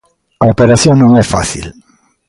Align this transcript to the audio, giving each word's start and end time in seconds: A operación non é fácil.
A 0.43 0.45
operación 0.53 0.95
non 0.99 1.11
é 1.23 1.25
fácil. 1.33 1.65